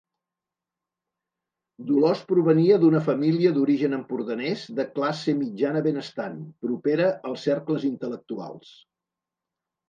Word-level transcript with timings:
Dolors 1.89 2.23
provenia 2.31 2.79
d'una 2.83 3.01
família 3.07 3.51
d'origen 3.57 3.93
empordanès 3.97 4.63
de 4.79 4.87
classe 4.95 5.37
mitjana 5.43 5.85
benestant, 5.89 6.41
propera 6.65 7.11
als 7.33 7.45
cercles 7.51 7.87
intel·lectuals. 7.93 8.75